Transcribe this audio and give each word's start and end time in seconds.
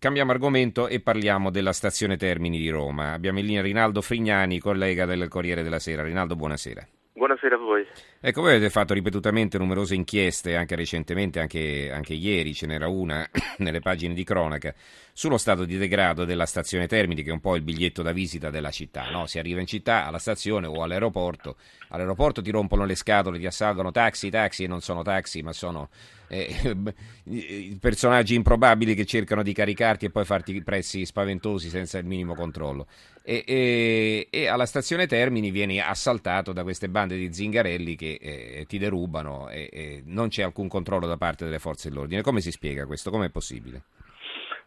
Cambiamo 0.00 0.30
argomento 0.30 0.86
e 0.86 1.00
parliamo 1.00 1.50
della 1.50 1.72
stazione 1.72 2.16
Termini 2.16 2.58
di 2.58 2.68
Roma. 2.68 3.14
Abbiamo 3.14 3.40
in 3.40 3.46
linea 3.46 3.62
Rinaldo 3.62 4.00
Frignani, 4.00 4.60
collega 4.60 5.06
del 5.06 5.26
Corriere 5.26 5.64
della 5.64 5.80
Sera. 5.80 6.04
Rinaldo, 6.04 6.36
buonasera. 6.36 6.86
Buonasera 7.14 7.56
a 7.56 7.58
voi. 7.58 7.84
Ecco, 8.20 8.42
voi 8.42 8.50
avete 8.50 8.70
fatto 8.70 8.94
ripetutamente 8.94 9.58
numerose 9.58 9.96
inchieste, 9.96 10.54
anche 10.54 10.76
recentemente, 10.76 11.40
anche, 11.40 11.90
anche, 11.92 12.14
ieri 12.14 12.54
ce 12.54 12.66
n'era 12.66 12.86
una 12.86 13.28
nelle 13.58 13.80
pagine 13.80 14.14
di 14.14 14.22
cronaca, 14.22 14.72
sullo 15.12 15.36
stato 15.36 15.64
di 15.64 15.76
degrado 15.76 16.24
della 16.24 16.46
stazione 16.46 16.86
Termini, 16.86 17.24
che 17.24 17.30
è 17.30 17.32
un 17.32 17.40
po' 17.40 17.56
il 17.56 17.62
biglietto 17.62 18.02
da 18.02 18.12
visita 18.12 18.50
della 18.50 18.70
città. 18.70 19.10
No? 19.10 19.26
Si 19.26 19.40
arriva 19.40 19.58
in 19.58 19.66
città, 19.66 20.06
alla 20.06 20.18
stazione 20.18 20.68
o 20.68 20.80
all'aeroporto, 20.80 21.56
all'aeroporto 21.88 22.40
ti 22.40 22.52
rompono 22.52 22.84
le 22.84 22.94
scatole, 22.94 23.40
ti 23.40 23.46
assalgono 23.46 23.90
taxi, 23.90 24.30
taxi 24.30 24.62
e 24.62 24.68
non 24.68 24.80
sono 24.80 25.02
taxi, 25.02 25.42
ma 25.42 25.52
sono 25.52 25.88
eh, 26.28 26.76
personaggi 27.80 28.34
improbabili 28.34 28.94
che 28.94 29.04
cercano 29.04 29.42
di 29.42 29.52
caricarti 29.52 30.06
e 30.06 30.10
poi 30.10 30.24
farti 30.24 30.62
prezzi 30.62 31.04
spaventosi 31.04 31.68
senza 31.68 31.98
il 31.98 32.04
minimo 32.04 32.34
controllo. 32.34 32.86
E, 33.24 33.44
e, 33.46 34.28
e 34.30 34.48
alla 34.48 34.66
stazione 34.66 35.06
Termini 35.06 35.50
vieni 35.50 35.80
assaltato 35.80 36.52
da 36.52 36.62
queste 36.62 36.88
bande 36.88 37.16
di 37.16 37.32
zingarelli 37.32 37.94
che 37.96 38.18
eh, 38.20 38.64
ti 38.66 38.78
derubano 38.78 39.48
e, 39.50 39.68
e 39.70 40.02
non 40.06 40.28
c'è 40.28 40.42
alcun 40.42 40.68
controllo 40.68 41.06
da 41.06 41.16
parte 41.16 41.44
delle 41.44 41.58
forze 41.58 41.88
dell'ordine. 41.88 42.22
Come 42.22 42.40
si 42.40 42.50
spiega 42.50 42.86
questo? 42.86 43.10
Come 43.10 43.26
è 43.26 43.30
possibile? 43.30 43.82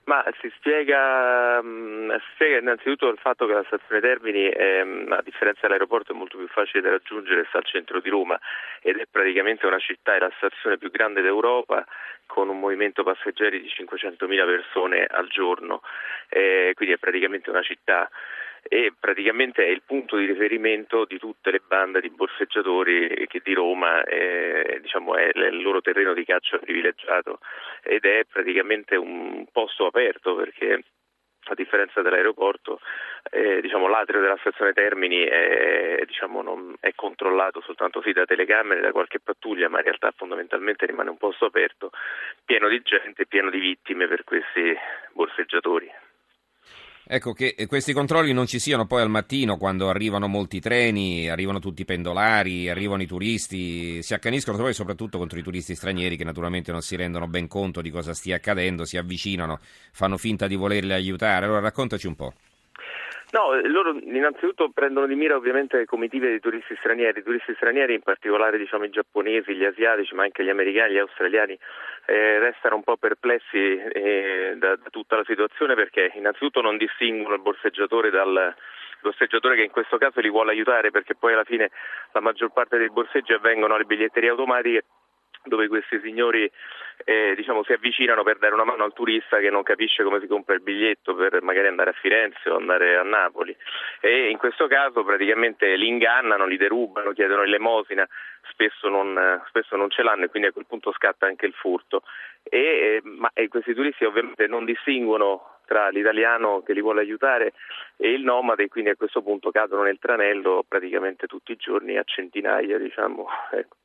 Ma 0.03 0.25
si 0.41 0.51
spiega, 0.57 1.61
mh, 1.61 2.17
si 2.17 2.25
spiega, 2.33 2.57
innanzitutto 2.57 3.07
il 3.07 3.19
fatto 3.19 3.45
che 3.45 3.53
la 3.53 3.63
stazione 3.65 4.01
Termini, 4.01 4.49
è, 4.49 4.79
a 4.81 5.21
differenza 5.23 5.61
dell'aeroporto, 5.61 6.11
è 6.11 6.15
molto 6.15 6.37
più 6.37 6.47
facile 6.47 6.81
da 6.81 6.89
raggiungere, 6.89 7.45
sta 7.47 7.59
al 7.59 7.65
centro 7.65 8.01
di 8.01 8.09
Roma 8.09 8.37
ed 8.81 8.97
praticamente 9.21 9.67
una 9.67 9.77
città, 9.77 10.15
è 10.15 10.19
la 10.19 10.33
stazione 10.37 10.79
più 10.79 10.89
grande 10.89 11.21
d'Europa 11.21 11.85
con 12.25 12.49
un 12.49 12.59
movimento 12.59 13.03
passeggeri 13.03 13.61
di 13.61 13.67
500.000 13.67 14.45
persone 14.45 15.05
al 15.05 15.27
giorno, 15.27 15.81
eh, 16.27 16.71
quindi 16.75 16.95
è 16.95 16.97
praticamente 16.97 17.51
una 17.51 17.61
città. 17.61 18.09
E 18.63 18.93
praticamente 18.97 19.65
è 19.65 19.69
il 19.69 19.81
punto 19.83 20.17
di 20.17 20.25
riferimento 20.25 21.05
di 21.05 21.17
tutte 21.17 21.49
le 21.49 21.61
bande 21.65 21.99
di 21.99 22.11
borseggiatori 22.11 23.25
che 23.27 23.41
di 23.43 23.53
Roma 23.53 24.03
è, 24.03 24.77
diciamo, 24.81 25.15
è 25.15 25.31
il 25.33 25.61
loro 25.61 25.81
terreno 25.81 26.13
di 26.13 26.23
caccia 26.25 26.59
privilegiato. 26.59 27.39
Ed 27.83 28.05
è 28.05 28.23
praticamente 28.31 28.95
un 28.95 29.45
posto 29.51 29.87
aperto 29.87 30.35
perché 30.35 30.83
a 31.45 31.55
differenza 31.55 32.01
dell'aeroporto, 32.01 32.79
eh, 33.29 33.61
diciamo, 33.61 33.87
l'atrio 33.87 34.21
della 34.21 34.37
stazione 34.39 34.73
Termini 34.73 35.23
è, 35.23 36.03
diciamo, 36.05 36.41
non, 36.41 36.75
è, 36.79 36.93
controllato 36.95 37.61
soltanto 37.61 38.01
sì, 38.01 38.11
da 38.11 38.25
telecamere, 38.25 38.81
da 38.81 38.91
qualche 38.91 39.19
pattuglia, 39.19 39.69
ma 39.69 39.77
in 39.77 39.85
realtà 39.85 40.11
fondamentalmente 40.15 40.85
rimane 40.85 41.09
un 41.09 41.17
posto 41.17 41.45
aperto, 41.45 41.91
pieno 42.45 42.67
di 42.67 42.81
gente, 42.81 43.25
pieno 43.25 43.49
di 43.49 43.59
vittime 43.59 44.07
per 44.07 44.23
questi 44.23 44.75
borseggiatori. 45.13 45.91
Ecco 47.07 47.33
che 47.33 47.55
questi 47.67 47.93
controlli 47.93 48.31
non 48.31 48.45
ci 48.45 48.59
siano 48.59 48.85
poi 48.85 49.01
al 49.01 49.09
mattino 49.09 49.57
quando 49.57 49.89
arrivano 49.89 50.27
molti 50.27 50.59
treni, 50.59 51.29
arrivano 51.29 51.59
tutti 51.59 51.81
i 51.81 51.85
pendolari, 51.85 52.69
arrivano 52.69 53.01
i 53.01 53.07
turisti, 53.07 54.01
si 54.03 54.13
accaniscono 54.13 54.57
poi 54.57 54.73
soprattutto 54.73 55.17
contro 55.17 55.39
i 55.39 55.43
turisti 55.43 55.75
stranieri 55.75 56.15
che 56.15 56.23
naturalmente 56.23 56.71
non 56.71 56.81
si 56.81 56.95
rendono 56.95 57.27
ben 57.27 57.47
conto 57.47 57.81
di 57.81 57.89
cosa 57.89 58.13
stia 58.13 58.35
accadendo, 58.35 58.85
si 58.85 58.97
avvicinano, 58.97 59.59
fanno 59.91 60.17
finta 60.17 60.47
di 60.47 60.55
volerli 60.55 60.93
aiutare. 60.93 61.45
Allora 61.45 61.59
raccontaci 61.59 62.07
un 62.07 62.15
po'. 62.15 62.33
No, 63.31 63.55
loro 63.63 63.97
innanzitutto 63.97 64.71
prendono 64.73 65.07
di 65.07 65.15
mira 65.15 65.37
ovviamente 65.37 65.85
comitive 65.85 66.29
di 66.31 66.41
turisti 66.41 66.75
stranieri, 66.77 67.23
turisti 67.23 67.53
stranieri 67.55 67.93
in 67.93 68.01
particolare 68.01 68.57
diciamo, 68.57 68.83
i 68.83 68.89
giapponesi, 68.89 69.55
gli 69.55 69.63
asiatici, 69.63 70.13
ma 70.13 70.23
anche 70.23 70.43
gli 70.43 70.49
americani, 70.49 70.93
gli 70.93 70.97
australiani 70.97 71.57
eh, 72.05 72.39
restano 72.39 72.75
un 72.75 72.83
po' 72.83 72.97
perplessi 72.97 73.57
eh, 73.57 74.55
da, 74.57 74.75
da, 74.75 74.89
tutta 74.89 75.17
la 75.17 75.23
situazione 75.25 75.75
perché 75.75 76.11
innanzitutto 76.15 76.61
non 76.61 76.77
distinguono 76.77 77.35
il 77.35 77.41
borseggiatore 77.41 78.09
dal 78.09 78.53
borseggiatore 79.01 79.55
che 79.55 79.63
in 79.63 79.71
questo 79.71 79.97
caso 79.97 80.19
li 80.19 80.29
vuole 80.29 80.51
aiutare 80.51 80.91
perché 80.91 81.15
poi 81.15 81.33
alla 81.33 81.43
fine 81.43 81.71
la 82.11 82.19
maggior 82.19 82.51
parte 82.51 82.77
dei 82.77 82.89
borseggi 82.89 83.33
avvengono 83.33 83.75
alle 83.75 83.85
biglietterie 83.85 84.29
automatiche 84.29 84.85
dove 85.43 85.67
questi 85.67 85.99
signori 86.03 86.49
eh, 87.05 87.33
diciamo, 87.35 87.63
si 87.63 87.73
avvicinano 87.73 88.23
per 88.23 88.37
dare 88.37 88.53
una 88.53 88.63
mano 88.63 88.83
al 88.83 88.93
turista 88.93 89.39
che 89.39 89.49
non 89.49 89.63
capisce 89.63 90.03
come 90.03 90.19
si 90.19 90.27
compra 90.27 90.55
il 90.55 90.61
biglietto 90.61 91.15
per 91.15 91.41
magari 91.41 91.67
andare 91.67 91.91
a 91.91 91.93
Firenze 91.93 92.49
o 92.49 92.57
andare 92.57 92.95
a 92.95 93.03
Napoli 93.03 93.55
e 93.99 94.29
in 94.29 94.37
questo 94.37 94.67
caso 94.67 95.03
praticamente 95.03 95.75
li 95.75 95.87
ingannano, 95.87 96.45
li 96.45 96.57
derubano, 96.57 97.11
chiedono 97.11 97.43
l'elemosina, 97.43 98.07
spesso 98.51 98.89
non, 98.89 99.41
spesso 99.47 99.75
non 99.75 99.89
ce 99.89 100.03
l'hanno 100.03 100.25
e 100.25 100.29
quindi 100.29 100.49
a 100.49 100.51
quel 100.51 100.65
punto 100.65 100.91
scatta 100.91 101.25
anche 101.25 101.45
il 101.45 101.53
furto. 101.53 102.03
E, 102.43 103.01
ma, 103.03 103.29
e 103.33 103.47
questi 103.47 103.73
turisti 103.73 104.03
ovviamente 104.03 104.47
non 104.47 104.65
distinguono 104.65 105.59
tra 105.65 105.89
l'italiano 105.89 106.63
che 106.63 106.73
li 106.73 106.81
vuole 106.81 107.01
aiutare 107.01 107.53
e 107.95 108.11
il 108.11 108.23
nomade 108.23 108.63
e 108.63 108.67
quindi 108.67 108.89
a 108.89 108.95
questo 108.95 109.21
punto 109.21 109.51
cadono 109.51 109.83
nel 109.83 109.99
tranello 109.99 110.65
praticamente 110.67 111.27
tutti 111.27 111.53
i 111.53 111.57
giorni 111.57 111.97
a 111.97 112.03
centinaia 112.03 112.77
diciamo. 112.77 113.27
Ecco. 113.51 113.75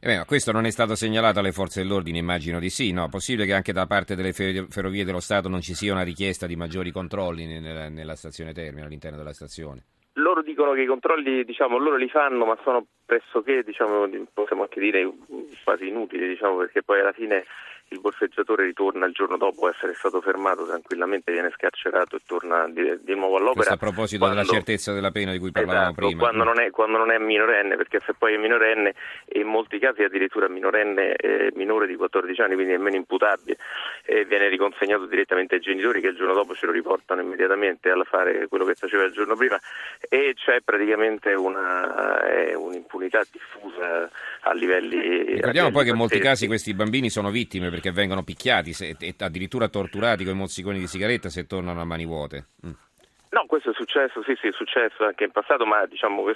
Eh 0.00 0.06
beh, 0.06 0.24
questo 0.26 0.52
non 0.52 0.64
è 0.64 0.70
stato 0.70 0.94
segnalato 0.94 1.40
alle 1.40 1.50
forze 1.50 1.82
dell'ordine, 1.82 2.18
immagino 2.18 2.60
di 2.60 2.70
sì. 2.70 2.92
No? 2.92 3.08
Possibile 3.08 3.46
che 3.46 3.52
anche 3.52 3.72
da 3.72 3.86
parte 3.86 4.14
delle 4.14 4.32
ferrovie 4.32 5.04
dello 5.04 5.18
Stato 5.18 5.48
non 5.48 5.60
ci 5.60 5.74
sia 5.74 5.92
una 5.92 6.04
richiesta 6.04 6.46
di 6.46 6.54
maggiori 6.54 6.92
controlli 6.92 7.46
nella, 7.46 7.88
nella 7.88 8.14
stazione 8.14 8.52
Termine, 8.52 8.86
all'interno 8.86 9.16
della 9.16 9.32
stazione? 9.32 9.82
Loro 10.12 10.42
dicono 10.42 10.72
che 10.72 10.82
i 10.82 10.86
controlli, 10.86 11.42
diciamo, 11.42 11.78
loro 11.78 11.96
li 11.96 12.08
fanno, 12.08 12.44
ma 12.44 12.56
sono 12.62 12.86
pressoché, 13.04 13.64
diciamo, 13.64 14.08
possiamo 14.32 14.62
anche 14.62 14.78
dire, 14.78 15.12
quasi 15.64 15.88
inutili, 15.88 16.28
diciamo, 16.28 16.58
perché 16.58 16.84
poi 16.84 17.00
alla 17.00 17.12
fine 17.12 17.44
il 17.90 18.00
borseggiatore 18.00 18.64
ritorna 18.64 19.06
il 19.06 19.12
giorno 19.12 19.36
dopo 19.36 19.68
essere 19.68 19.94
stato 19.94 20.20
fermato 20.20 20.66
tranquillamente, 20.66 21.32
viene 21.32 21.50
scarcerato 21.54 22.16
e 22.16 22.20
torna 22.26 22.68
di, 22.68 22.98
di 23.02 23.14
nuovo 23.14 23.36
all'opera. 23.36 23.66
Questo 23.66 23.74
a 23.74 23.76
proposito 23.76 24.24
quando, 24.24 24.40
della 24.40 24.52
certezza 24.52 24.92
della 24.92 25.10
pena 25.10 25.32
di 25.32 25.38
cui 25.38 25.50
parlavamo 25.50 25.90
esatto, 25.90 26.06
prima. 26.06 26.20
Quando 26.20 26.44
non, 26.44 26.60
è, 26.60 26.70
quando 26.70 26.98
non, 26.98 27.10
è, 27.10 27.18
minorenne, 27.18 27.76
perché 27.76 28.00
se 28.04 28.14
poi 28.16 28.34
è 28.34 28.36
minorenne, 28.36 28.94
e 29.24 29.40
in 29.40 29.46
molti 29.46 29.78
casi 29.78 30.02
addirittura 30.02 30.48
minorenne 30.48 31.14
eh, 31.16 31.52
minore 31.54 31.86
di 31.86 31.96
14 31.96 32.40
anni, 32.40 32.54
quindi 32.54 32.72
è 32.74 32.78
meno 32.78 32.96
imputabile, 32.96 33.56
eh, 34.04 34.24
viene 34.24 34.48
riconsegnato 34.48 35.06
direttamente 35.06 35.56
ai 35.56 35.60
genitori 35.60 36.00
che 36.00 36.08
il 36.08 36.16
giorno 36.16 36.34
dopo 36.34 36.54
ce 36.54 36.66
lo 36.66 36.72
riportano 36.72 37.20
immediatamente 37.20 37.90
a 37.90 37.96
fare 38.04 38.46
quello 38.48 38.64
che 38.64 38.74
faceva 38.74 39.04
il 39.04 39.12
giorno 39.12 39.34
prima 39.34 39.58
e 40.08 40.34
c'è 40.34 40.60
praticamente 40.62 41.32
una, 41.34 42.22
eh, 42.28 42.54
un'impunità 42.54 43.22
diffusa 43.30 44.08
a 44.40 44.52
livelli... 44.52 45.34
Ricordiamo 45.34 45.70
poi 45.70 45.84
che 45.84 45.90
in 45.90 45.96
molti 45.96 46.18
casi 46.18 46.46
questi 46.46 46.74
bambini 46.74 47.10
sono 47.10 47.30
vittime 47.30 47.70
perché 47.78 47.92
vengono 47.92 48.22
picchiati 48.22 48.72
se, 48.72 48.96
e 48.98 49.14
addirittura 49.18 49.68
torturati 49.68 50.24
con 50.24 50.34
i 50.34 50.36
mozziconi 50.36 50.78
di 50.78 50.86
sigaretta 50.86 51.28
se 51.28 51.46
tornano 51.46 51.80
a 51.80 51.84
mani 51.84 52.04
vuote. 52.04 52.46
Mm. 52.66 52.72
No, 53.30 53.44
questo 53.46 53.70
è 53.70 53.74
successo, 53.74 54.22
sì, 54.22 54.34
sì, 54.40 54.48
è 54.48 54.52
successo 54.52 55.04
anche 55.04 55.24
in 55.24 55.30
passato, 55.30 55.66
ma 55.66 55.84
diciamo 55.84 56.26
è, 56.30 56.34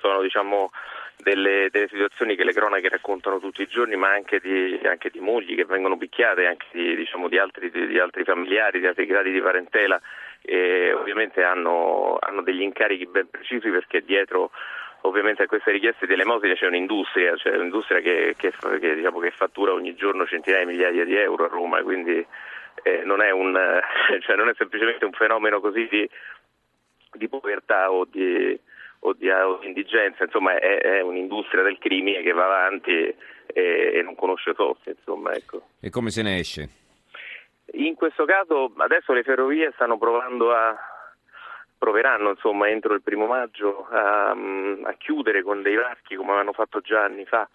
sono 0.00 0.22
diciamo, 0.22 0.72
delle, 1.18 1.68
delle, 1.70 1.88
situazioni 1.88 2.34
che 2.34 2.44
le 2.44 2.54
cronache 2.54 2.88
raccontano 2.88 3.38
tutti 3.38 3.60
i 3.60 3.66
giorni, 3.66 3.94
ma 3.94 4.10
anche 4.10 4.40
di, 4.40 4.80
anche 4.84 5.10
di 5.10 5.20
mogli 5.20 5.54
che 5.54 5.66
vengono 5.66 5.98
picchiate, 5.98 6.46
anche 6.46 6.66
di, 6.72 6.96
diciamo, 6.96 7.28
di, 7.28 7.38
altri, 7.38 7.70
di, 7.70 7.98
altri, 7.98 8.24
familiari, 8.24 8.80
di 8.80 8.86
altri 8.86 9.04
gradi 9.04 9.32
di 9.32 9.40
parentela, 9.40 10.00
e 10.40 10.94
ovviamente 10.94 11.42
hanno, 11.42 12.16
hanno 12.18 12.40
degli 12.40 12.62
incarichi 12.62 13.06
ben 13.06 13.28
precisi 13.28 13.68
perché 13.68 14.02
dietro 14.02 14.50
ovviamente 15.06 15.42
a 15.42 15.46
queste 15.46 15.70
richieste 15.70 16.06
di 16.06 16.12
elemosina 16.12 16.54
c'è 16.54 16.66
un'industria, 16.66 17.34
c'è 17.34 17.56
un'industria 17.56 18.00
che, 18.00 18.34
che, 18.36 18.52
che, 18.80 18.94
diciamo, 18.94 19.18
che, 19.18 19.30
fattura 19.30 19.72
ogni 19.72 19.94
giorno 19.94 20.26
centinaia 20.26 20.64
di 20.64 20.72
migliaia 20.72 21.04
di 21.04 21.16
euro 21.16 21.44
a 21.44 21.48
Roma, 21.48 21.82
quindi 21.82 22.24
eh, 22.82 23.02
non, 23.04 23.20
è 23.20 23.30
un, 23.30 23.54
cioè 24.20 24.36
non, 24.36 24.48
è 24.48 24.54
semplicemente 24.56 25.04
un 25.04 25.12
fenomeno 25.12 25.60
così 25.60 25.86
di, 25.90 26.08
di 27.12 27.28
povertà 27.28 27.90
o 27.90 28.06
di, 28.06 28.58
o, 29.00 29.12
di, 29.12 29.30
o 29.30 29.58
di, 29.58 29.66
indigenza, 29.66 30.24
insomma 30.24 30.56
è, 30.56 30.78
è, 30.78 31.00
un'industria 31.00 31.62
del 31.62 31.78
crimine 31.78 32.22
che 32.22 32.32
va 32.32 32.44
avanti 32.44 32.92
e, 32.92 33.14
e 33.46 34.02
non 34.02 34.14
conosce 34.14 34.54
soste. 34.54 34.90
Insomma, 34.90 35.34
ecco. 35.34 35.68
E 35.80 35.90
come 35.90 36.10
se 36.10 36.22
ne 36.22 36.38
esce? 36.38 36.68
In 37.72 37.94
questo 37.94 38.24
caso 38.24 38.72
adesso 38.76 39.12
le 39.12 39.22
ferrovie 39.22 39.72
stanno 39.74 39.98
provando 39.98 40.52
a, 40.52 40.76
proveranno 41.84 42.30
insomma, 42.30 42.70
entro 42.70 42.94
il 42.94 43.02
primo 43.02 43.26
maggio 43.26 43.86
a, 43.90 44.30
a 44.30 44.94
chiudere 44.96 45.42
con 45.42 45.60
dei 45.60 45.76
varchi 45.76 46.16
come 46.16 46.30
avevano 46.30 46.54
fatto 46.54 46.80
già 46.80 47.04
anni 47.04 47.26
fa 47.26 47.46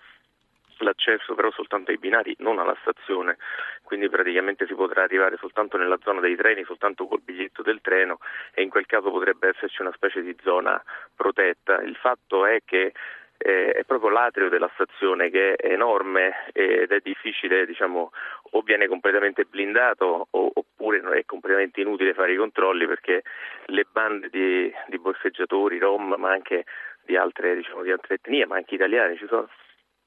l'accesso 0.83 1.33
però 1.33 1.51
soltanto 1.51 1.91
ai 1.91 1.97
binari, 1.97 2.35
non 2.39 2.59
alla 2.59 2.77
stazione, 2.79 3.37
quindi 3.81 4.07
praticamente 4.07 4.65
si 4.67 4.75
potrà 4.75 5.03
arrivare 5.03 5.35
soltanto 5.37 5.77
nella 5.77 5.97
zona 6.03 6.21
dei 6.21 6.35
treni, 6.35 6.63
soltanto 6.63 7.07
col 7.07 7.21
biglietto 7.21 7.63
del 7.63 7.81
treno 7.81 8.19
e 8.53 8.61
in 8.61 8.69
quel 8.69 8.85
caso 8.85 9.09
potrebbe 9.09 9.49
esserci 9.49 9.81
una 9.81 9.91
specie 9.93 10.21
di 10.21 10.37
zona 10.43 10.81
protetta. 11.15 11.81
Il 11.81 11.95
fatto 11.95 12.45
è 12.45 12.61
che 12.63 12.93
eh, 13.41 13.71
è 13.71 13.83
proprio 13.85 14.09
l'atrio 14.09 14.49
della 14.49 14.69
stazione 14.73 15.29
che 15.29 15.55
è 15.55 15.71
enorme 15.71 16.45
ed 16.51 16.91
è 16.91 16.99
difficile, 17.01 17.65
diciamo, 17.65 18.11
o 18.51 18.61
viene 18.61 18.87
completamente 18.87 19.45
blindato 19.45 20.27
o, 20.29 20.51
oppure 20.53 20.99
è 21.17 21.25
completamente 21.25 21.79
inutile 21.79 22.13
fare 22.13 22.33
i 22.33 22.37
controlli 22.37 22.85
perché 22.85 23.23
le 23.67 23.85
bande 23.89 24.29
di, 24.29 24.71
di 24.87 24.99
borseggiatori, 24.99 25.79
rom, 25.79 26.15
ma 26.17 26.31
anche 26.31 26.65
di 27.05 27.15
altre, 27.15 27.55
diciamo, 27.55 27.81
di 27.83 27.91
altre 27.91 28.15
etnie, 28.15 28.45
ma 28.45 28.57
anche 28.57 28.75
italiani 28.75 29.17
ci 29.17 29.25
sono 29.27 29.47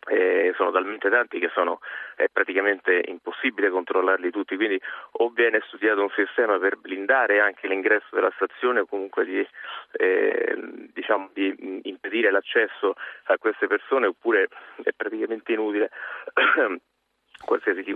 eh, 0.08 0.52
sono 0.56 0.70
talmente 0.70 1.08
tanti 1.08 1.38
che 1.38 1.50
sono, 1.54 1.81
è 2.16 2.26
praticamente 2.31 3.02
impossibile 3.06 3.70
controllarli 3.70 4.31
tutti, 4.31 4.56
quindi 4.56 4.81
o 5.12 5.28
viene 5.31 5.62
studiato 5.66 6.02
un 6.02 6.10
sistema 6.10 6.58
per 6.58 6.76
blindare 6.76 7.40
anche 7.40 7.69
l'ingresso 7.69 8.08
della 8.10 8.32
stazione 8.34 8.81
o 8.81 8.87
comunque 8.87 9.25
di, 9.25 9.46
eh, 9.93 10.56
diciamo, 10.93 11.31
di 11.32 11.81
impedire 11.84 12.31
l'accesso 12.31 12.94
a 13.25 13.38
queste 13.38 13.66
persone 13.66 14.06
oppure 14.06 14.49
è 14.82 14.90
praticamente 14.96 15.52
inutile 15.52 15.90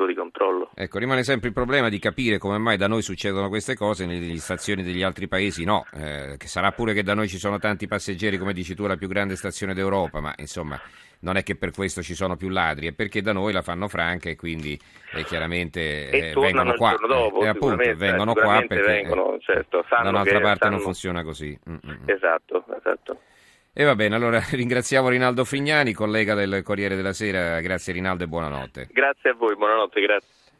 di 0.06 0.14
controllo. 0.14 0.70
Ecco, 0.74 0.98
rimane 0.98 1.22
sempre 1.22 1.48
il 1.48 1.54
problema 1.54 1.88
di 1.88 1.98
capire 1.98 2.38
come 2.38 2.58
mai 2.58 2.76
da 2.76 2.86
noi 2.86 3.02
succedono 3.02 3.48
queste 3.48 3.74
cose 3.74 4.04
e 4.04 4.06
nelle 4.06 4.36
stazioni 4.38 4.82
degli 4.82 5.02
altri 5.02 5.28
paesi 5.28 5.64
no, 5.64 5.84
eh, 5.94 6.36
che 6.38 6.46
sarà 6.46 6.72
pure 6.72 6.92
che 6.92 7.02
da 7.02 7.14
noi 7.14 7.28
ci 7.28 7.38
sono 7.38 7.58
tanti 7.58 7.86
passeggeri, 7.86 8.38
come 8.38 8.52
dici 8.52 8.74
tu, 8.74 8.86
la 8.86 8.96
più 8.96 9.08
grande 9.08 9.36
stazione 9.36 9.74
d'Europa, 9.74 10.20
ma 10.20 10.34
insomma 10.38 10.80
non 11.20 11.36
è 11.36 11.42
che 11.42 11.56
per 11.56 11.70
questo 11.70 12.02
ci 12.02 12.14
sono 12.14 12.36
più 12.36 12.48
ladri, 12.48 12.88
è 12.88 12.92
perché 12.92 13.22
da 13.22 13.32
noi 13.32 13.52
la 13.52 13.62
fanno 13.62 13.88
franca 13.88 14.28
e 14.28 14.36
quindi 14.36 14.78
eh, 15.14 15.24
chiaramente 15.24 16.10
eh, 16.10 16.32
vengono 16.34 16.74
qua. 16.74 16.94
Dopo, 17.06 17.42
eh, 17.42 17.48
appunto, 17.48 17.76
vengono 17.76 18.34
qua 18.34 18.62
perché 18.66 18.86
vengono, 18.86 19.38
certo, 19.40 19.84
da 19.88 20.08
un'altra 20.08 20.40
parte 20.40 20.64
sanno... 20.64 20.76
non 20.76 20.84
funziona 20.84 21.22
così. 21.22 21.58
Mm-mm. 21.68 22.02
Esatto, 22.04 22.64
esatto. 22.76 23.20
E 23.78 23.84
va 23.84 23.94
bene, 23.94 24.14
allora 24.14 24.40
ringraziamo 24.50 25.10
Rinaldo 25.10 25.44
Fignani, 25.44 25.92
collega 25.92 26.32
del 26.32 26.62
Corriere 26.62 26.96
della 26.96 27.12
Sera. 27.12 27.60
Grazie 27.60 27.92
Rinaldo 27.92 28.24
e 28.24 28.26
buonanotte. 28.26 28.88
Grazie 28.90 29.30
a 29.30 29.34
voi, 29.34 29.54
buonanotte, 29.54 30.00
grazie. 30.00 30.45